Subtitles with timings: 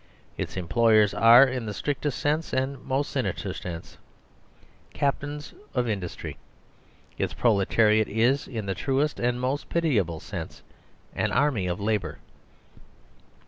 [0.35, 3.99] Its employers are, in the strictest and most sinister sense,
[4.95, 6.37] captains of industry.
[7.19, 10.63] Its proletariat is, in the truest and most pitiable sense,
[11.13, 12.17] an army of labour.